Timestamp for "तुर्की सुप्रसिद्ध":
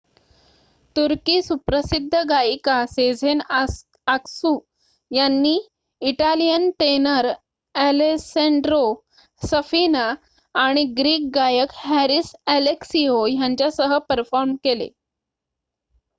0.95-2.19